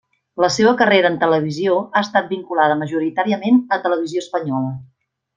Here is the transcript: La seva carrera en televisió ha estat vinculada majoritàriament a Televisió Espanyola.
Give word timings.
La 0.43 0.47
seva 0.53 0.71
carrera 0.77 1.09
en 1.09 1.17
televisió 1.23 1.75
ha 1.83 2.01
estat 2.07 2.31
vinculada 2.33 2.77
majoritàriament 2.79 3.61
a 3.77 3.83
Televisió 3.87 4.23
Espanyola. 4.29 4.73